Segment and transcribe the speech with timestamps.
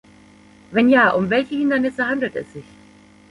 [0.71, 2.65] Wenn ja, um welche Hindernisse handelt es sich?